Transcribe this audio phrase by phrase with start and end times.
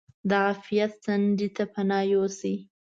[0.29, 2.55] د عافیت څنډې ته پناه یوسي.